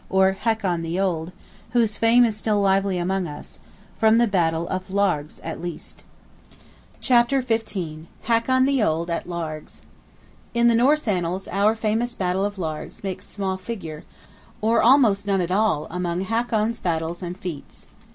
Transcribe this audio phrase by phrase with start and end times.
[0.09, 1.31] or Hakon the Old;
[1.73, 3.59] whose fame is still lively among us,
[3.99, 6.03] from the Battle of Largs at least.
[7.01, 8.07] CHAPTER XV.
[8.23, 9.83] HAKON THE OLD AT LARGS.
[10.55, 14.03] In the Norse annals our famous Battle of Largs makes small figure,
[14.59, 17.85] or almost none at all among Hakon's battles and feats.